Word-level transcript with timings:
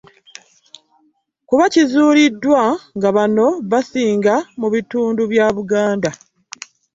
Kuba 1.47 1.65
kizuuliddwa 1.73 2.63
nga 2.97 3.09
bano 3.17 3.47
basinga 3.71 4.35
mu 4.59 4.67
bitundu 4.73 5.21
bya 5.31 5.45
Buganda. 5.55 6.11